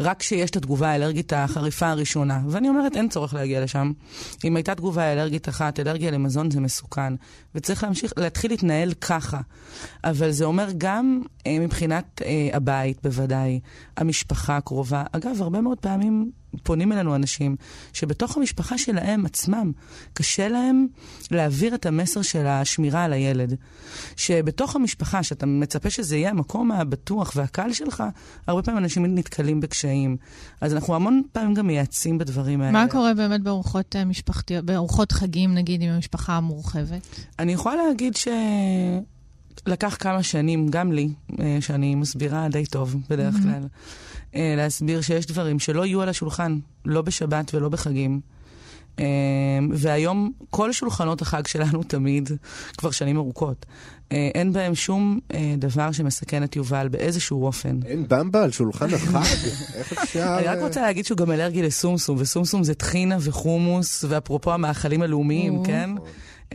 [0.00, 2.40] רק כשיש את התגובה האלרגית החריפה הראשונה.
[2.48, 3.92] ואני אומרת, אין צורך להגיע לשם.
[4.44, 7.12] אם הייתה תגובה אלרגית אחת, אלרגיה למזון זה מסוכן.
[7.54, 9.40] וצריך להמשיך, להתחיל להתנהל ככה.
[10.04, 13.60] אבל זה אומר גם אה, מבחינת אה, הבית, בוודאי,
[13.96, 15.04] המשפחה הקרובה.
[15.12, 16.30] אגב, הרבה מאוד פעמים
[16.62, 17.56] פונים אלינו אנשים
[17.92, 19.72] שבתוך המשפחה שלהם עצמם
[20.12, 20.86] קשה להם
[21.30, 23.54] להעביר את המסר של השמירה על הילד.
[24.16, 28.04] שבתוך המשפחה, שאתה מצפה שזה יהיה המקום הבטוח והקל שלך,
[28.46, 30.16] הרבה פעמים אנשים נתקלים בקשיים.
[30.60, 32.72] אז אנחנו המון פעמים גם מייעצים בדברים האלה.
[32.72, 37.08] מה קורה באמת בארוחות אה, משפחתיות, בארוחות חגים, נגיד, עם המשפחה המורחבת?
[37.38, 38.28] אני יכולה להגיד ש...
[39.66, 41.08] לקח כמה שנים, גם לי,
[41.40, 43.42] אה, שאני מסבירה די טוב בדרך mm-hmm.
[43.42, 43.62] כלל.
[44.34, 48.20] אה, להסביר שיש דברים שלא יהיו על השולחן, לא בשבת ולא בחגים.
[48.98, 49.04] אה,
[49.72, 52.30] והיום כל שולחנות החג שלנו תמיד,
[52.78, 53.66] כבר שנים ארוכות,
[54.10, 55.18] אין בהם שום
[55.58, 57.80] דבר שמסכן את יובל באיזשהו אופן.
[57.86, 59.22] אין במבה על שולחן החג?
[59.74, 60.36] איך אפשר...
[60.38, 65.64] אני רק רוצה להגיד שהוא גם אלרגי לסומסום, וסומסום זה טחינה וחומוס, ואפרופו המאכלים הלאומיים,
[65.64, 65.90] כן?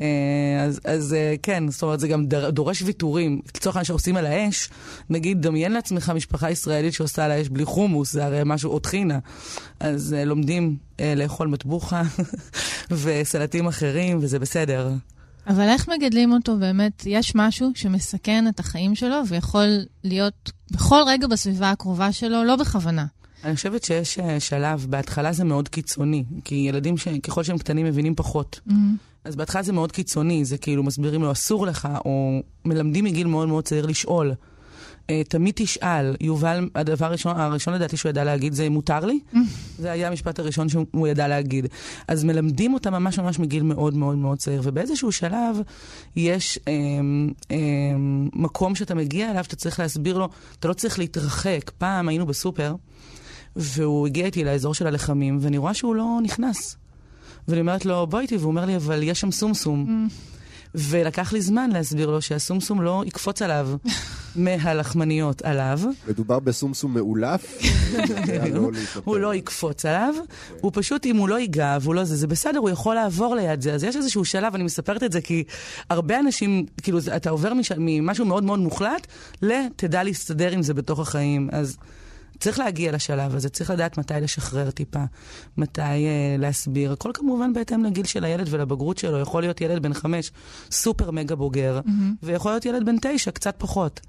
[0.01, 3.41] אה, אז, אז אה, כן, זאת אומרת, זה גם דורש ויתורים.
[3.55, 4.69] לצורך העניין שעושים על האש,
[5.09, 9.19] נגיד, דמיין לעצמך משפחה ישראלית שעושה על האש בלי חומוס, זה הרי משהו, או טחינה.
[9.79, 12.01] אז uh, לומדים uh, לאכול מטבוחה
[13.03, 14.91] וסלטים אחרים, וזה בסדר.
[15.47, 17.03] אבל איך מגדלים אותו באמת?
[17.05, 19.67] יש משהו שמסכן את החיים שלו ויכול
[20.03, 23.05] להיות בכל רגע בסביבה הקרובה שלו, לא בכוונה.
[23.43, 27.07] אני חושבת שיש שלב, בהתחלה זה מאוד קיצוני, כי ילדים, ש...
[27.07, 28.59] ככל שהם קטנים, מבינים פחות.
[28.67, 28.73] Mm-hmm.
[29.25, 33.47] אז בהתחלה זה מאוד קיצוני, זה כאילו מסבירים לו אסור לך, או מלמדים מגיל מאוד
[33.47, 34.33] מאוד צעיר לשאול.
[35.09, 39.19] אה, תמיד תשאל, יובל, הדבר הראשון, הראשון לדעתי שהוא ידע להגיד זה מותר לי?
[39.81, 41.67] זה היה המשפט הראשון שהוא ידע להגיד.
[42.07, 45.61] אז מלמדים אותה ממש ממש מגיל מאוד מאוד מאוד צעיר, ובאיזשהו שלב
[46.15, 46.73] יש אה,
[47.51, 47.57] אה,
[48.33, 51.71] מקום שאתה מגיע אליו, שאתה צריך להסביר לו, אתה לא צריך להתרחק.
[51.77, 52.75] פעם היינו בסופר,
[53.55, 56.77] והוא הגיע איתי לאזור של הלחמים, ואני רואה שהוא לא נכנס.
[57.47, 60.07] ואני אומרת לו, בוא איתי, והוא אומר לי, אבל יש שם סומסום.
[60.75, 63.69] ולקח לי זמן להסביר לו שהסומסום לא יקפוץ עליו
[64.35, 65.79] מהלחמניות עליו.
[66.07, 67.61] מדובר בסומסום מאולף?
[68.53, 68.69] לא
[69.03, 70.13] הוא לא יקפוץ עליו,
[70.61, 73.61] הוא פשוט, אם הוא לא ייגע והוא לא זה, זה בסדר, הוא יכול לעבור ליד
[73.61, 73.73] זה.
[73.73, 75.43] אז יש איזשהו שלב, אני מספרת את זה כי
[75.89, 79.07] הרבה אנשים, כאילו, אתה עובר ממשהו מאוד מאוד מוחלט,
[79.41, 81.49] לתדע להסתדר עם זה בתוך החיים.
[81.51, 81.77] אז...
[82.39, 85.03] צריך להגיע לשלב הזה, צריך לדעת מתי לשחרר טיפה,
[85.57, 86.91] מתי uh, להסביר.
[86.91, 89.19] הכל כמובן בהתאם לגיל של הילד ולבגרות שלו.
[89.19, 90.31] יכול להיות ילד בן חמש,
[90.71, 91.91] סופר מגה בוגר, mm-hmm.
[92.23, 94.01] ויכול להיות ילד בן תשע, קצת פחות.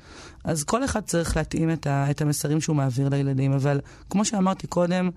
[0.45, 3.53] אז כל אחד צריך להתאים את, ה, את המסרים שהוא מעביר לילדים.
[3.53, 5.11] אבל כמו שאמרתי קודם,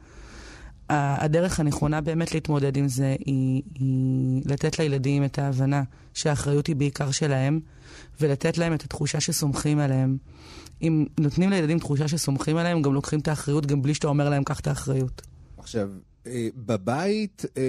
[0.90, 7.12] הדרך הנכונה באמת להתמודד עם זה היא, היא לתת לילדים את ההבנה שהאחריות היא בעיקר
[7.12, 7.60] שלהם,
[8.22, 10.18] ולתת להם את התחושה שסומכים עליהם.
[10.82, 14.44] אם נותנים לילדים תחושה שסומכים עליהם, גם לוקחים את האחריות גם בלי שאתה אומר להם,
[14.44, 15.22] קח את האחריות.
[15.58, 15.90] עכשיו,
[16.28, 17.64] אה, בבית, אה,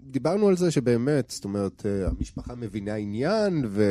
[0.00, 3.84] דיברנו על זה שבאמת, זאת אומרת, אה, המשפחה מבינה עניין, ו...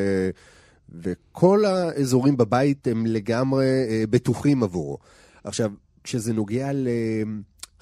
[0.90, 3.66] וכל האזורים בבית הם לגמרי
[4.10, 4.98] בטוחים עבורו.
[5.44, 5.72] עכשיו,
[6.04, 6.72] כשזה נוגע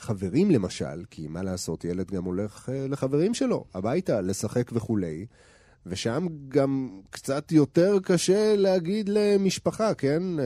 [0.01, 5.25] לחברים למשל, כי מה לעשות, ילד גם הולך לחברים שלו, הביתה, לשחק וכולי,
[5.85, 10.23] ושם גם קצת יותר קשה להגיד למשפחה, כן?
[10.39, 10.45] אה,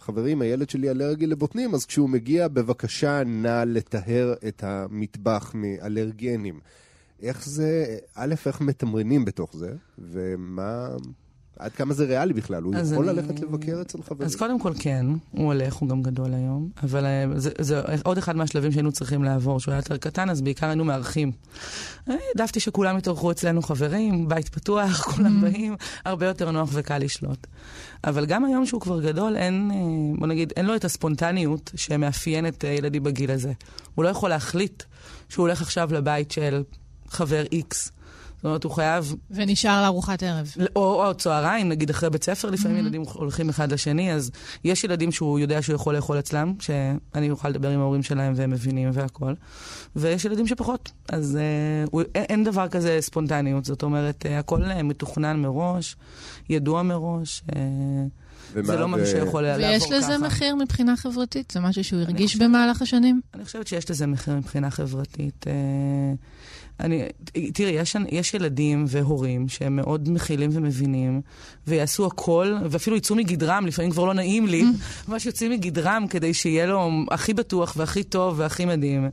[0.00, 6.60] חברים, הילד שלי אלרגי לבוטנים, אז כשהוא מגיע, בבקשה, נא לטהר את המטבח מאלרגנים.
[7.22, 10.88] איך זה, א', איך מתמרנים בתוך זה, ומה...
[11.58, 12.62] עד כמה זה ריאלי בכלל?
[12.62, 13.16] הוא יכול אני...
[13.16, 14.26] ללכת לבקר אצל חברים?
[14.26, 18.18] אז קודם כל כן, הוא הולך, הוא גם גדול היום, אבל אה, זה, זה עוד
[18.18, 21.32] אחד מהשלבים שהיינו צריכים לעבור, שהוא היה יותר קטן, אז בעיקר היינו מארחים.
[22.06, 25.50] העדפתי שכולם יתארחו אצלנו חברים, בית פתוח, כולם mm-hmm.
[25.50, 27.46] באים, הרבה יותר נוח וקל לשלוט.
[28.04, 32.46] אבל גם היום שהוא כבר גדול, אין, אה, בוא נגיד, אין לו את הספונטניות שמאפיין
[32.46, 33.52] את ילדי בגיל הזה.
[33.94, 34.82] הוא לא יכול להחליט
[35.28, 36.62] שהוא הולך עכשיו לבית של
[37.08, 37.92] חבר איקס.
[38.46, 39.14] זאת אומרת, הוא חייב...
[39.30, 40.54] ונשאר לארוחת ערב.
[40.76, 42.80] או, או צהריים, נגיד אחרי בית ספר, לפעמים mm-hmm.
[42.80, 44.30] ילדים הולכים אחד לשני, אז
[44.64, 48.50] יש ילדים שהוא יודע שהוא יכול לאכול אצלם, שאני אוכל לדבר עם ההורים שלהם והם
[48.50, 49.34] מבינים והכול,
[49.96, 50.92] ויש ילדים שפחות.
[51.08, 55.96] אז אה, הוא, אין, אין דבר כזה ספונטניות, זאת אומרת, אה, הכל אה, מתוכנן מראש,
[56.48, 57.42] ידוע מראש.
[57.56, 57.60] אה,
[58.62, 59.72] זה לא משהו שיכול לעבור ככה.
[59.72, 61.50] ויש לזה מחיר מבחינה חברתית?
[61.50, 63.20] זה משהו שהוא הרגיש במהלך השנים?
[63.34, 65.46] אני חושבת שיש לזה מחיר מבחינה חברתית.
[65.46, 65.52] אה,
[66.80, 67.02] אני,
[67.54, 71.20] תראי, יש, יש ילדים והורים שהם מאוד מכילים ומבינים,
[71.66, 74.64] ויעשו הכל, ואפילו יצאו מגדרם, לפעמים כבר לא נעים לי,
[75.08, 79.10] ממש יוצאים מגדרם כדי שיהיה לו הכי בטוח והכי טוב והכי מדהים.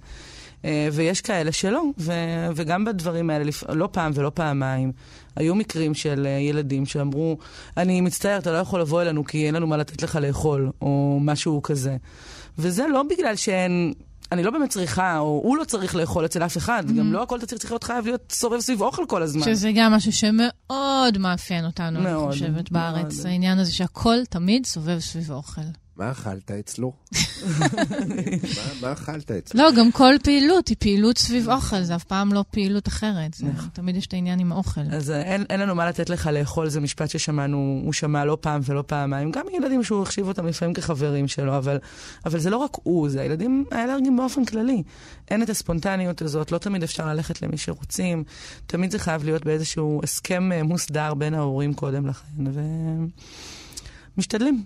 [0.65, 4.91] אה, ויש כאלה שלא, ו- וגם בדברים האלה, לא פעם ולא פעמיים,
[5.35, 7.37] היו מקרים של אה, ילדים שאמרו,
[7.77, 11.19] אני מצטער, אתה לא יכול לבוא אלינו כי אין לנו מה לתת לך לאכול, או
[11.21, 11.97] משהו כזה.
[12.57, 13.93] וזה לא בגלל שאין...
[14.31, 16.83] אני לא באמת צריכה, או הוא לא צריך לאכול אצל אף אחד.
[16.87, 16.93] Mm-hmm.
[16.93, 19.43] גם לא הכל אתה צריך להיות חייב להיות סובב סביב אוכל כל הזמן.
[19.43, 23.15] שזה גם משהו שמאוד מאפיין אותנו, מאוד, אני חושבת, בארץ.
[23.15, 23.27] מאוד.
[23.27, 25.61] העניין הזה שהכל תמיד סובב סביב אוכל.
[25.97, 26.93] מה אכלת אצלו?
[28.81, 29.63] מה אכלת אצלו?
[29.63, 33.37] לא, גם כל פעילות היא פעילות סביב אוכל, זה אף פעם לא פעילות אחרת.
[33.39, 33.69] נכון.
[33.73, 34.81] תמיד יש את העניין עם האוכל.
[34.91, 38.61] אז אה, אין לנו מה לתת לך לאכול, זה משפט ששמענו, הוא שמע לא פעם
[38.65, 39.31] ולא פעמיים.
[39.31, 41.57] גם ילדים שהוא החשיב אותם לפעמים כחברים שלו,
[42.25, 44.83] אבל זה לא רק הוא, זה הילדים האלרגיים באופן כללי.
[45.31, 48.23] אין את הספונטניות הזאת, לא תמיד אפשר ללכת למי שרוצים.
[48.67, 52.43] תמיד זה חייב להיות באיזשהו הסכם אה, מוסדר בין ההורים קודם לכן,
[54.17, 54.63] ומשתדלים.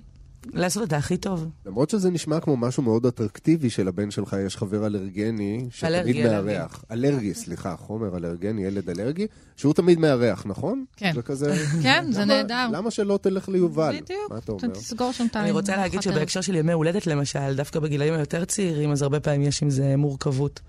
[0.54, 1.48] לעשות את זה הכי טוב.
[1.66, 6.84] למרות שזה נשמע כמו משהו מאוד אטרקטיבי שלבן שלך יש חבר אלרגני, שתמיד מארח.
[6.92, 10.86] אלרגי, סליחה, חומר אלרגני, ילד אלרגי, שהוא תמיד מארח, נכון?
[10.98, 11.12] כן.
[11.16, 11.56] זה כזה...
[11.84, 12.68] כן, זה נהדר.
[12.72, 13.96] למה שלא תלך ליובל?
[14.02, 14.32] בדיוק.
[14.32, 14.74] מה אתה אומר?
[14.74, 15.44] תסגור שם טיים.
[15.44, 19.42] אני רוצה להגיד שבהקשר של ימי הולדת למשל, דווקא בגילאים היותר צעירים, אז הרבה פעמים
[19.42, 20.62] יש עם זה מורכבות.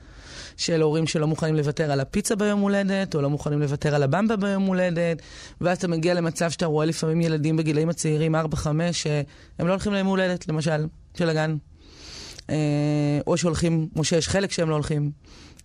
[0.59, 4.37] של הורים שלא מוכנים לוותר על הפיצה ביום הולדת, או לא מוכנים לוותר על הבמבה
[4.37, 5.23] ביום הולדת,
[5.61, 8.38] ואז אתה מגיע למצב שאתה רואה לפעמים ילדים בגילאים הצעירים, 4-5,
[8.92, 9.25] שהם
[9.66, 11.57] לא הולכים ליום הולדת, למשל, של הגן.
[12.51, 12.57] אה,
[13.27, 15.11] או שהולכים, או שיש חלק שהם לא הולכים.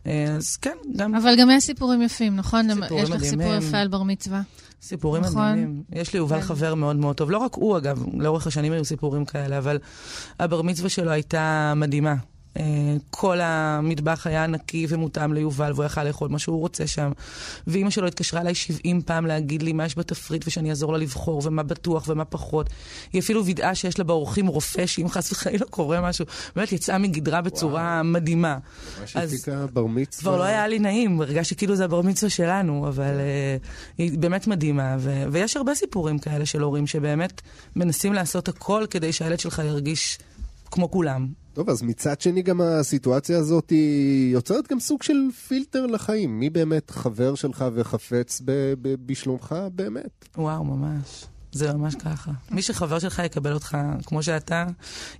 [0.08, 1.16] אה, אז כן, גם...
[1.16, 2.74] אבל גם יש סיפורים יפים, נכון?
[2.74, 4.42] סיפורים יש לך סיפור יפה על בר מצווה.
[4.82, 5.52] סיפורים נכון.
[5.52, 5.84] מדהימים.
[5.92, 6.46] יש לי יובל כן.
[6.46, 7.32] חבר מאוד מאוד טוב.
[7.32, 9.80] לא רק הוא, אגב, לאורך השנים היו סיפורים כאלה, אבל
[10.40, 12.16] הבר מצווה שלו הייתה מדהימה.
[12.58, 12.64] אה,
[13.10, 17.12] כל המטבח היה נקי ומותאם ליובל, והוא יכל לאכול מה שהוא רוצה שם.
[17.68, 21.42] ואימא שלו התקשרה אליי 70 פעם להגיד לי מה יש בתפריט ושאני אעזור לה לבחור,
[21.46, 22.70] ומה בטוח ומה פחות.
[23.14, 27.42] היא אפילו וידאה שיש לה באורחים רופא, שאם חס וחלילה קורה משהו, באמת יצאה מגדרה
[27.42, 28.04] בצורה וואו.
[28.04, 28.58] מדהימה.
[29.02, 30.22] ממש הפיקה בר מצווה.
[30.22, 34.48] כבר לא היה לי נעים, הרגשתי כאילו זה הבר מצווה שלנו, אבל uh, היא באמת
[34.48, 34.96] מדהימה.
[35.00, 37.42] ו- ויש הרבה סיפורים כאלה של הורים שבאמת
[37.76, 40.20] מנסים לעשות הכל כדי שהילד שלך ירגיש
[40.74, 41.28] כמו כולם.
[41.54, 45.16] טוב, אז מצד שני גם הסיטואציה הזאת היא יוצרת גם סוג של
[45.48, 46.40] פילטר לחיים.
[46.40, 50.26] מי באמת חבר שלך וחפץ ב- ב- בשלומך באמת?
[50.38, 51.26] וואו, ממש.
[51.52, 52.32] זה ממש ככה.
[52.52, 54.66] מי שחבר שלך יקבל אותך כמו שאתה,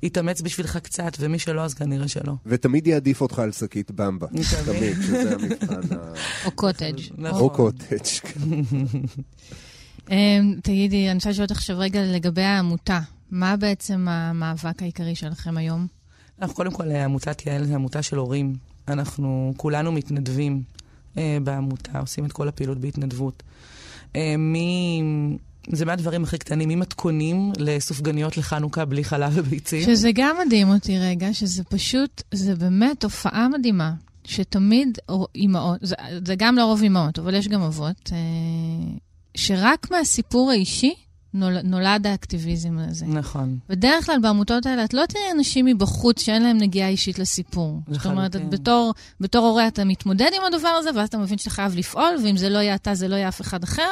[0.04, 2.34] יתאמץ בשבילך קצת, ומי שלא, אז כנראה שלא.
[2.46, 4.28] ותמיד יעדיף אותך על שקית במבה.
[4.66, 6.14] תמיד, שזה המבחן ה...
[6.46, 7.26] או קוטג'.
[7.32, 8.04] או קוטג'.
[8.22, 8.40] כן.
[10.12, 13.00] אמ, תגידי, אני רוצה לשאול אותך עכשיו רגע לגבי העמותה.
[13.32, 15.88] מה בעצם המאבק העיקרי שלכם היום?
[16.42, 18.56] אנחנו קודם כל, עמותת יעל זה עמותה של הורים.
[18.88, 20.64] אנחנו כולנו מתנדבים
[21.18, 23.44] אה, בעמותה, עושים את כל הפעילות בהתנדבות.
[24.16, 25.02] אה, מי...
[25.72, 29.84] זה מהדברים הכי קטנים, ממתכונים לסופגניות לחנוכה בלי חלב וביצים.
[29.84, 33.94] שזה גם מדהים אותי רגע, שזה פשוט, זה באמת תופעה מדהימה.
[34.26, 34.98] שתמיד
[35.36, 38.18] אימהות, זה, זה גם לרוב אימהות, אבל יש גם אבות, אה,
[39.36, 40.94] שרק מהסיפור האישי
[41.34, 43.06] נול, נולד האקטיביזם הזה.
[43.06, 43.58] נכון.
[43.70, 47.80] בדרך כלל בעמותות האלה את לא תראי אנשים מבחוץ שאין להם נגיעה אישית לסיפור.
[47.88, 48.02] לחלוטין.
[48.02, 51.50] זאת אומרת, את בתור, בתור הורה אתה מתמודד עם הדבר הזה, ואז אתה מבין שאתה
[51.50, 53.92] חייב לפעול, ואם זה לא יהיה אתה, זה לא יהיה אף אחד אחר,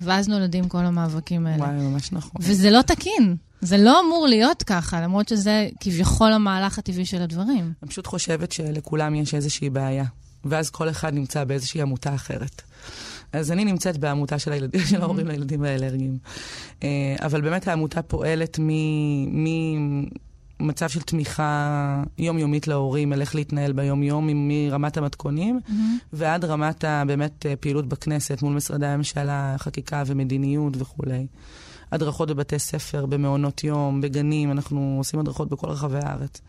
[0.00, 1.64] ואז נולדים כל המאבקים האלה.
[1.64, 2.40] וואי, ממש נכון.
[2.40, 3.36] וזה לא תקין.
[3.60, 7.72] זה לא אמור להיות ככה, למרות שזה כביכול המהלך הטבעי של הדברים.
[7.82, 10.04] אני פשוט חושבת שלכולם יש איזושהי בעיה,
[10.44, 12.62] ואז כל אחד נמצא באיזושהי עמותה אחרת.
[13.32, 16.18] אז אני נמצאת בעמותה של, הילד, של ההורים לילדים האלרגיים.
[16.82, 18.58] אה, אבל באמת העמותה פועלת
[20.60, 25.72] ממצב של תמיכה יומיומית להורים, על איך להתנהל ביום-יום, מרמת המתכונים, mm-hmm.
[26.12, 31.26] ועד רמת באמת אה, פעילות בכנסת מול משרדי הממשלה, חקיקה ומדיניות וכולי.
[31.92, 36.40] הדרכות בבתי ספר, במעונות יום, בגנים, אנחנו עושים הדרכות בכל רחבי הארץ.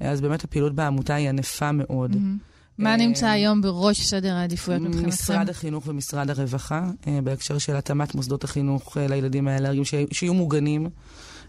[0.00, 2.12] אז באמת הפעילות בעמותה היא ענפה מאוד.
[2.12, 2.51] Mm-hmm.
[2.78, 5.08] מה נמצא היום בראש סדר העדיפויות מבחינתכם?
[5.08, 6.90] משרד החינוך ומשרד הרווחה,
[7.24, 10.88] בהקשר של התאמת מוסדות החינוך לילדים האלרגיים, שיהיו מוגנים.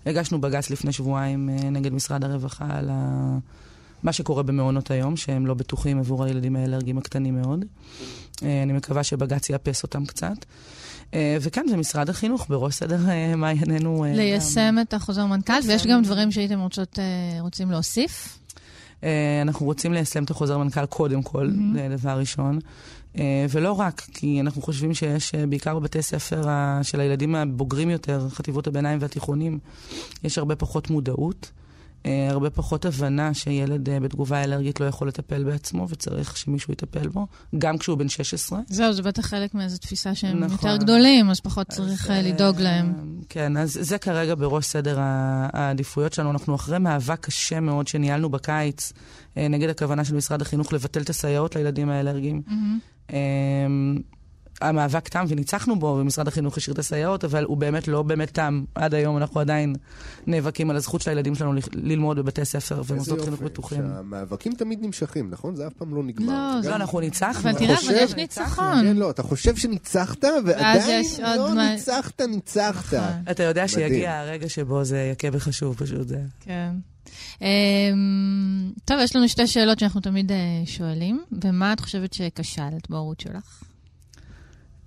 [0.05, 2.89] הגשנו בג"ץ לפני שבועיים נגד משרד הרווחה על
[4.03, 7.65] מה שקורה במעונות היום, שהם לא בטוחים עבור הילדים האלרגיים הקטנים מאוד.
[8.41, 10.45] אני מקווה שבג"ץ יאפס אותם קצת.
[11.15, 12.99] וכאן זה משרד החינוך בראש סדר
[13.37, 14.05] מעיינינו.
[14.07, 16.99] ליישם את החוזר מנכ"ל, ויש גם דברים שהייתם רוצות,
[17.39, 18.39] רוצים להוסיף?
[19.41, 21.73] אנחנו רוצים ליישם את החוזר מנכ"ל קודם כל, mm-hmm.
[21.89, 22.59] זה דבר ראשון.
[23.49, 26.41] ולא רק, כי אנחנו חושבים שיש, בעיקר בבתי ספר
[26.81, 29.59] של הילדים הבוגרים יותר, חטיבות הביניים והתיכונים,
[30.23, 31.51] יש הרבה פחות מודעות.
[32.29, 37.77] הרבה פחות הבנה שילד בתגובה אלרגית לא יכול לטפל בעצמו וצריך שמישהו יטפל בו, גם
[37.77, 38.59] כשהוא בן 16.
[38.67, 40.69] זהו, זה בטח חלק מאיזו תפיסה שהם נכון.
[40.69, 42.93] יותר גדולים, אז פחות אז צריך אז, לדאוג להם.
[43.29, 46.31] כן, אז זה כרגע בראש סדר העדיפויות שלנו.
[46.31, 48.93] אנחנו אחרי מאבק קשה מאוד שניהלנו בקיץ
[49.35, 52.41] נגד הכוונה של משרד החינוך לבטל את הסייעות לילדים האלרגיים.
[52.47, 53.13] Mm-hmm.
[54.69, 58.63] המאבק תם וניצחנו בו, ומשרד החינוך השאיר את הסייעות, אבל הוא באמת לא באמת תם.
[58.75, 59.75] עד היום אנחנו עדיין
[60.27, 63.81] נאבקים על הזכות של הילדים שלנו ללמוד בבתי ספר ומוסדות חינוך בטוחים.
[63.81, 65.55] שהמאבקים תמיד נמשכים, נכון?
[65.55, 66.59] זה אף פעם לא נגמר.
[66.63, 67.49] לא, לא, אנחנו ניצחנו.
[67.49, 68.81] אבל תראה, אבל יש ניצחון.
[68.81, 72.97] כן, לא, אתה חושב שניצחת, ועדיין לא ניצחת, ניצחת.
[73.31, 76.21] אתה יודע שיגיע הרגע שבו זה יכה בך שוב, פשוט זה.
[76.39, 76.71] כן.
[78.85, 80.31] טוב, יש לנו שתי שאלות שאנחנו תמיד
[80.65, 81.23] שואלים.
[81.31, 83.63] במה את חושבת שכשלת בהורות שלך?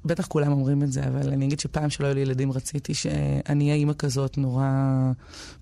[0.07, 3.65] בטח כולם אומרים את זה, אבל אני אגיד שפעם שלא היו לי ילדים רציתי שאני
[3.65, 4.69] אהיה אימא כזאת נורא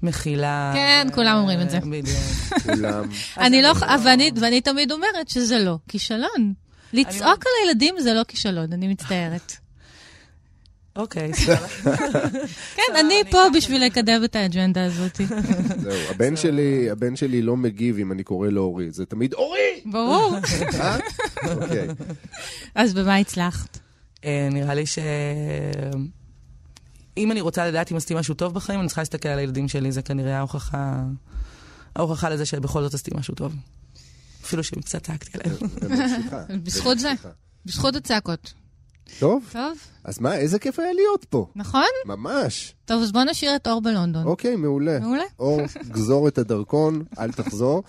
[0.02, 0.72] מכילה.
[0.74, 1.80] כן, כולם אומרים את זה.
[1.80, 2.18] בדיוק.
[2.62, 3.04] כולם.
[3.38, 3.72] אני לא,
[4.40, 6.52] ואני תמיד אומרת שזה לא כישלון.
[6.92, 9.52] לצעוק על הילדים זה לא כישלון, אני מצטערת.
[10.96, 11.33] אוקיי,
[12.76, 15.20] כן, אני פה בשביל לקדם את האג'נדה הזאת.
[15.76, 19.80] זהו, הבן שלי, הבן שלי לא מגיב אם אני קורא לו אורי, זה תמיד אורי!
[19.87, 20.37] ברור.
[21.50, 21.88] אוקיי.
[22.74, 23.78] אז במה הצלחת?
[24.51, 24.99] נראה לי ש...
[27.17, 29.93] אם אני רוצה לדעת אם עשיתי משהו טוב בחיים, אני צריכה להסתכל על הילדים שלי,
[29.93, 31.05] זה כנראה ההוכחה,
[31.97, 33.55] ההוכחה לזה שבכל זאת עשיתי משהו טוב.
[34.45, 35.57] אפילו שאם קצת צעקתי עליהם.
[36.65, 37.13] בזכות זה,
[37.67, 38.55] בזכות הצעקות.
[39.19, 39.45] טוב.
[39.53, 39.79] טוב.
[40.05, 41.47] אז מה, איזה כיף היה להיות פה.
[41.57, 41.83] נכון?
[42.07, 42.75] ממש.
[42.85, 44.27] טוב, אז בוא נשאיר את אור בלונדון.
[44.27, 44.99] אוקיי, מעולה.
[45.01, 45.23] מעולה.
[45.38, 47.83] אור, גזור את הדרכון, אל תחזור.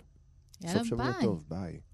[0.61, 1.21] יאללה, סוף שבוע ביי.
[1.21, 1.90] טוב, ביי.